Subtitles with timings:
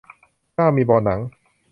[0.55, 1.19] เก้ามีเบาะหนัง